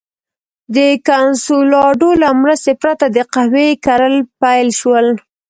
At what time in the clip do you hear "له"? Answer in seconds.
2.21-2.29